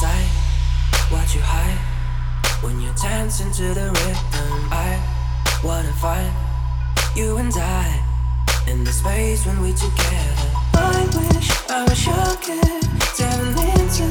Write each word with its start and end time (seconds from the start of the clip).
sight. 0.00 0.32
What 1.12 1.28
you 1.34 1.42
hide 1.44 1.80
when 2.62 2.80
you're 2.80 2.94
dancing 2.94 3.52
to 3.52 3.66
the 3.78 3.86
rhythm. 3.98 4.52
I 4.72 4.96
wanna 5.62 5.92
find 6.04 6.32
you 7.14 7.36
and 7.36 7.52
I 7.54 7.84
in 8.66 8.82
the 8.82 8.92
space 8.92 9.44
when 9.44 9.60
we 9.60 9.72
together. 9.74 10.48
I 10.72 11.04
wish 11.16 11.48
I 11.68 11.80
was 11.84 12.00
your 12.08 12.30
kid, 12.46 12.80
turn 13.18 13.52
into 13.76 14.08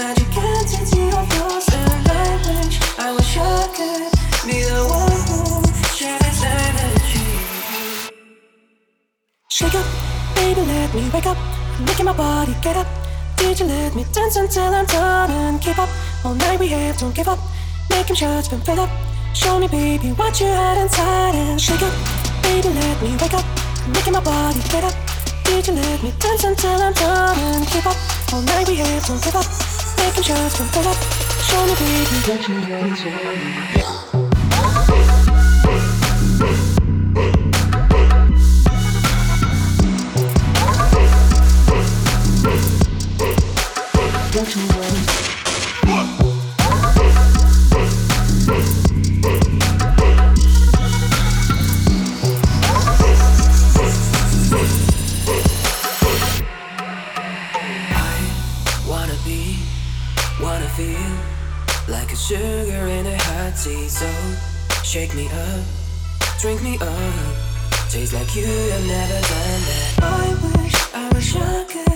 magic 0.00 0.32
entity 0.32 1.04
of 1.20 1.26
yours. 1.36 1.66
And 1.76 2.08
I 2.24 2.28
wish 2.48 2.76
I 3.06 3.08
was 3.12 3.28
your 3.36 3.62
kid, 3.76 4.08
be 4.48 4.56
the 4.64 4.82
one 5.00 5.20
who 5.28 5.40
shares 5.98 6.40
energy. 6.56 7.28
Shake 9.50 9.74
up, 9.74 9.88
baby, 10.36 10.62
let 10.72 10.94
me 10.94 11.10
wake 11.12 11.26
up. 11.26 11.36
Making 11.86 12.06
my 12.06 12.16
body 12.16 12.54
get 12.62 12.78
up. 12.78 13.07
Did 13.38 13.60
you 13.60 13.66
let 13.66 13.94
me 13.94 14.04
dance 14.12 14.36
until 14.36 14.74
I'm 14.74 14.84
done 14.86 15.30
and 15.30 15.60
keep 15.60 15.78
up? 15.78 15.88
All 16.24 16.34
night 16.34 16.58
we 16.58 16.66
have, 16.68 16.98
don't 16.98 17.14
give 17.14 17.28
up. 17.28 17.38
Making 17.88 18.16
shots 18.16 18.48
been 18.48 18.60
filled 18.60 18.80
up. 18.80 18.90
Show 19.32 19.58
me, 19.60 19.68
baby, 19.68 20.08
what 20.10 20.40
you 20.40 20.46
had 20.46 20.76
inside 20.76 21.34
and 21.34 21.60
shake 21.60 21.82
up, 21.82 21.94
baby, 22.42 22.68
let 22.68 23.00
me 23.00 23.16
wake 23.22 23.34
up. 23.34 23.44
Making 23.94 24.14
my 24.14 24.20
body 24.20 24.60
get 24.70 24.84
up. 24.84 24.94
Did 25.44 25.66
you 25.68 25.74
let 25.74 26.02
me 26.02 26.12
dance 26.18 26.44
until 26.44 26.82
I'm 26.82 26.92
done 26.92 27.38
and 27.38 27.66
keep 27.68 27.86
up? 27.86 27.96
All 28.32 28.42
night 28.42 28.68
we 28.68 28.76
have, 28.76 29.06
don't 29.06 29.22
give 29.22 29.36
up. 29.36 29.46
Making 29.98 30.24
shots 30.24 30.58
been 30.58 30.66
filled 30.68 30.86
up. 30.86 30.98
Show 31.46 31.62
me, 31.66 31.74
baby, 31.78 32.16
what 32.26 32.48
you 32.48 32.54
had 32.54 32.86
inside. 32.86 34.17
Taste 44.38 44.54
like 61.88 62.12
a 62.12 62.16
sugar 62.16 62.86
in 62.86 63.06
a 63.06 63.18
heart 63.18 63.56
so 63.56 64.08
shake 64.84 65.12
me 65.16 65.26
up 65.26 65.64
drink 66.38 66.62
me 66.62 66.78
up. 66.80 67.34
Just 67.90 68.12
like 68.12 68.36
you 68.36 68.46
have 68.46 68.86
never 68.86 69.20
done 69.32 69.62
that. 69.68 69.94
I 70.02 70.28
wish 70.62 70.74
I 70.94 71.08
was 71.12 71.32
kid, 71.68 71.87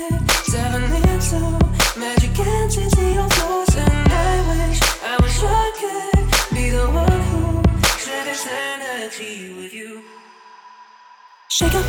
Shake 11.53 11.75
up, 11.75 11.84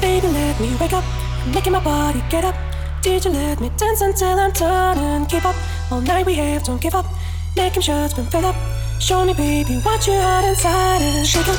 baby, 0.00 0.28
let 0.28 0.60
me 0.60 0.76
wake 0.80 0.92
up. 0.92 1.02
Making 1.52 1.72
my 1.72 1.82
body 1.82 2.22
get 2.30 2.44
up. 2.44 2.54
Did 3.02 3.24
you 3.24 3.32
let 3.32 3.60
me 3.60 3.68
dance 3.76 4.00
until 4.00 4.38
I'm 4.38 4.52
and 4.62 5.28
keep 5.28 5.44
up? 5.44 5.56
All 5.90 6.00
night 6.00 6.24
we 6.24 6.34
have, 6.34 6.62
don't 6.62 6.80
give 6.80 6.94
up. 6.94 7.04
Making 7.56 7.82
shots 7.82 8.14
been 8.14 8.26
filled 8.26 8.44
up. 8.44 8.54
Show 9.00 9.24
me, 9.24 9.34
baby, 9.34 9.74
what 9.82 10.06
you 10.06 10.12
had 10.12 10.48
inside 10.48 11.02
and 11.02 11.26
shake 11.26 11.48
up, 11.48 11.58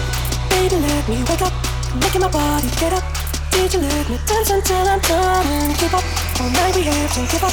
baby, 0.49 0.77
let 0.77 1.09
me 1.09 1.17
wake 1.27 1.41
up. 1.41 1.51
Making 1.99 2.21
my 2.21 2.31
body 2.31 2.69
get 2.79 2.93
up. 2.93 3.03
Did 3.51 3.73
you 3.73 3.81
let 3.81 4.09
me 4.09 4.17
dance 4.25 4.51
until 4.51 4.88
I'm 4.88 5.01
and 5.03 5.75
keep 5.77 5.94
up? 5.94 6.05
All 6.39 6.49
night 6.49 6.73
we 6.77 6.83
have, 6.83 7.13
don't 7.13 7.29
give 7.29 7.44
up. 7.44 7.51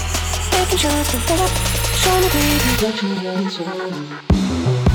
Making 0.55 0.79
shots 0.79 1.11
been 1.11 1.21
filled 1.23 1.41
up. 1.41 1.51
Show 1.99 2.15
me, 2.23 2.29
baby, 2.31 2.71
what 2.79 3.03
you 3.03 3.09
had 3.27 3.43
inside. 3.43 4.86